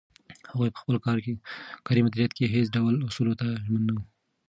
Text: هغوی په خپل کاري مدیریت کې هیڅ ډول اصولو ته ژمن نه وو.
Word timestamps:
هغوی 0.51 0.73
په 0.73 0.79
خپل 0.81 0.95
کاري 1.85 2.01
مدیریت 2.05 2.31
کې 2.37 2.53
هیڅ 2.55 2.67
ډول 2.75 2.95
اصولو 3.09 3.33
ته 3.41 3.47
ژمن 3.65 3.81
نه 3.87 3.93
وو. 3.95 4.03